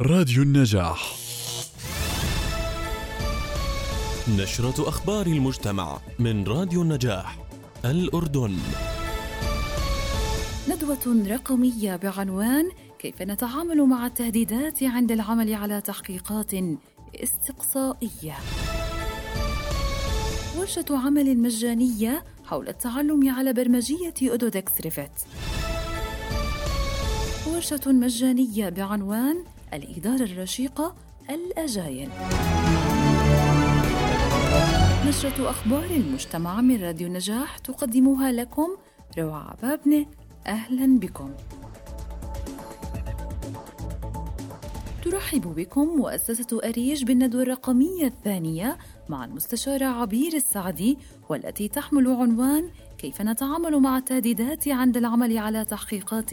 راديو 0.00 0.42
النجاح 0.42 1.14
نشرة 4.38 4.88
أخبار 4.88 5.26
المجتمع 5.26 6.00
من 6.18 6.44
راديو 6.44 6.82
النجاح 6.82 7.38
الأردن 7.84 8.56
ندوة 10.68 11.26
رقمية 11.28 11.96
بعنوان 11.96 12.70
كيف 12.98 13.22
نتعامل 13.22 13.82
مع 13.86 14.06
التهديدات 14.06 14.82
عند 14.82 15.12
العمل 15.12 15.54
على 15.54 15.80
تحقيقات 15.80 16.52
استقصائية. 17.14 18.36
ورشة 20.58 20.86
عمل 20.90 21.38
مجانية 21.38 22.24
حول 22.44 22.68
التعلم 22.68 23.28
على 23.28 23.52
برمجية 23.52 24.14
أودودكس 24.22 24.80
ريفت. 24.80 25.26
ورشة 27.46 27.92
مجانية 27.92 28.68
بعنوان 28.68 29.44
الإدارة 29.74 30.22
الرشيقة 30.22 30.94
الأجايل. 31.30 32.08
نشرة 35.08 35.50
أخبار 35.50 35.84
المجتمع 35.84 36.60
من 36.60 36.82
راديو 36.82 37.06
النجاح 37.06 37.58
تقدمها 37.58 38.32
لكم 38.32 38.68
روعة 39.18 39.50
عبابنة 39.50 40.06
أهلا 40.46 40.98
بكم. 40.98 41.30
ترحب 45.04 45.54
بكم 45.54 45.88
مؤسسة 45.88 46.60
أريج 46.64 47.04
بالندوة 47.04 47.42
الرقمية 47.42 48.06
الثانية 48.06 48.78
مع 49.08 49.24
المستشارة 49.24 49.84
عبير 49.84 50.32
السعدي 50.32 50.98
والتي 51.28 51.68
تحمل 51.68 52.08
عنوان 52.08 52.70
كيف 52.98 53.22
نتعامل 53.22 53.80
مع 53.80 53.98
التهديدات 53.98 54.68
عند 54.68 54.96
العمل 54.96 55.38
على 55.38 55.64
تحقيقات 55.64 56.30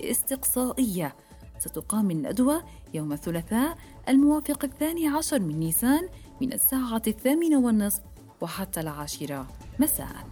استقصائية. 0.00 1.14
ستقام 1.58 2.10
الندوة 2.10 2.62
يوم 2.94 3.12
الثلاثاء 3.12 3.78
الموافق 4.08 4.64
الثاني 4.64 5.08
عشر 5.08 5.40
من 5.40 5.60
نيسان 5.60 6.08
من 6.40 6.52
الساعة 6.52 7.02
الثامنة 7.06 7.60
والنصف 7.60 8.02
وحتى 8.40 8.80
العاشرة 8.80 9.46
مساءً. 9.78 10.26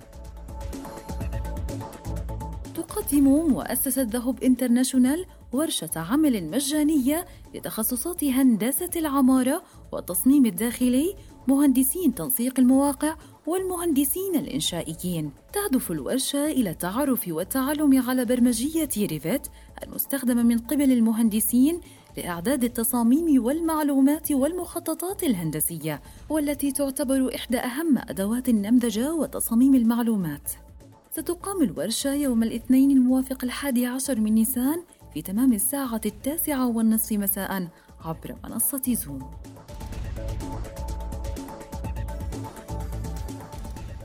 تقدم 2.75 3.25
مؤسسة 3.25 4.03
ذهب 4.03 4.43
انترناشونال 4.43 5.27
ورشة 5.53 5.91
عمل 5.97 6.51
مجانية 6.51 7.25
لتخصصات 7.55 8.25
هندسة 8.25 8.91
العمارة 8.97 9.63
والتصميم 9.93 10.47
الداخلي 10.47 11.17
مهندسين 11.49 12.15
تنسيق 12.15 12.61
المواقع 12.61 13.17
والمهندسين 13.47 14.35
الإنشائيين 14.35 15.31
تهدف 15.53 15.93
الورشة 15.93 16.47
إلى 16.47 16.71
التعرف 16.71 17.29
والتعلم 17.29 18.03
على 18.03 18.25
برمجية 18.25 18.89
ريفيت 18.99 19.47
المستخدمة 19.83 20.43
من 20.43 20.59
قبل 20.59 20.93
المهندسين 20.93 21.81
لإعداد 22.17 22.65
التصاميم 22.65 23.45
والمعلومات 23.45 24.33
والمخططات 24.33 25.23
الهندسية 25.23 26.03
والتي 26.31 26.73
تعتبر 26.73 27.35
إحدى 27.35 27.59
أهم 27.59 27.99
أدوات 27.99 28.49
النمذجة 28.49 29.15
وتصاميم 29.15 29.75
المعلومات 29.75 30.53
ستقام 31.11 31.63
الورشة 31.63 32.15
يوم 32.15 32.43
الاثنين 32.43 32.91
الموافق 32.91 33.45
الحادي 33.45 33.87
عشر 33.87 34.21
من 34.21 34.35
نيسان 34.35 34.83
في 35.15 35.23
تمام 35.23 35.53
الساعة 35.53 36.01
التاسعة 36.07 36.69
والنصف 36.69 37.13
مساء 37.13 37.69
عبر 38.05 38.37
منصة 38.45 38.83
زوم. 38.89 39.31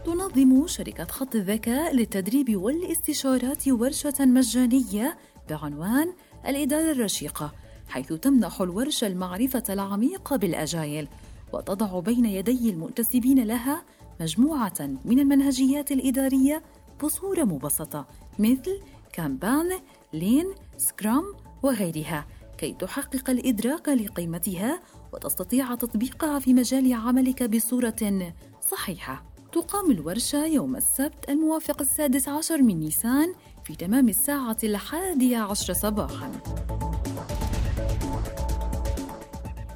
تنظم 0.09 0.67
شركة 0.67 1.05
خط 1.05 1.35
الذكاء 1.35 1.95
للتدريب 1.95 2.55
والاستشارات 2.55 3.67
ورشة 3.67 4.13
مجانية 4.19 5.17
بعنوان 5.49 6.13
الإدارة 6.47 6.91
الرشيقة، 6.91 7.51
حيث 7.87 8.13
تمنح 8.13 8.61
الورشة 8.61 9.07
المعرفة 9.07 9.63
العميقة 9.69 10.35
بالأجايل، 10.35 11.07
وتضع 11.53 11.99
بين 11.99 12.25
يدي 12.25 12.69
المنتسبين 12.69 13.43
لها 13.43 13.83
مجموعة 14.21 14.97
من 15.05 15.19
المنهجيات 15.19 15.91
الإدارية 15.91 16.63
بصورة 17.03 17.43
مبسطة 17.43 18.07
مثل 18.39 18.79
كامبان، 19.13 19.69
لين، 20.13 20.45
سكرام 20.77 21.23
وغيرها 21.63 22.25
كي 22.57 22.73
تحقق 22.73 23.29
الإدراك 23.29 23.89
لقيمتها 23.89 24.81
وتستطيع 25.13 25.75
تطبيقها 25.75 26.39
في 26.39 26.53
مجال 26.53 26.93
عملك 26.93 27.43
بصورة 27.43 28.33
صحيحة. 28.71 29.38
تقام 29.51 29.91
الورشة 29.91 30.45
يوم 30.45 30.75
السبت 30.75 31.29
الموافق 31.29 31.81
السادس 31.81 32.27
عشر 32.27 32.61
من 32.61 32.79
نيسان 32.79 33.33
في 33.63 33.75
تمام 33.75 34.09
الساعة 34.09 34.57
الحادية 34.63 35.37
عشر 35.37 35.73
صباحاً. 35.73 36.31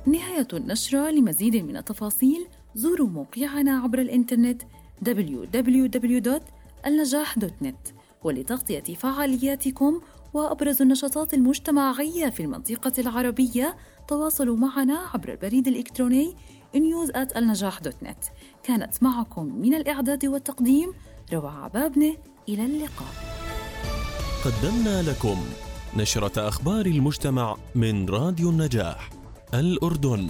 نهاية 0.06 0.47
النشرة 0.53 1.09
لمزيد 1.09 1.56
من 1.56 1.78
التفاصيل 1.78 2.47
زوروا 2.75 3.07
موقعنا 3.07 3.79
عبر 3.79 4.00
الإنترنت 4.00 4.62
www.النجاح 5.06 7.39
دوت 7.39 7.53
نت 7.62 7.88
ولتغطية 8.23 8.94
فعالياتكم 8.95 10.01
وأبرز 10.33 10.81
النشاطات 10.81 11.33
المجتمعية 11.33 12.29
في 12.29 12.39
المنطقة 12.44 12.94
العربية 12.97 13.75
تواصلوا 14.07 14.57
معنا 14.57 15.00
عبر 15.13 15.31
البريد 15.31 15.67
الإلكتروني 15.67 16.35
news 16.79 17.38
النجاح 17.38 17.79
دوت 17.79 18.03
نت. 18.03 18.23
كانت 18.63 19.03
معكم 19.03 19.45
من 19.45 19.73
الإعداد 19.73 20.25
والتقديم 20.25 20.94
روعة 21.34 21.63
عبابنة 21.63 22.17
إلى 22.50 22.66
اللقاء. 22.66 23.13
قدمنا 24.45 25.01
لكم 25.01 25.38
نشرة 25.97 26.47
أخبار 26.47 26.85
المجتمع 26.85 27.57
من 27.75 28.09
راديو 28.09 28.50
النجاح 28.50 29.09
الأردن. 29.53 30.29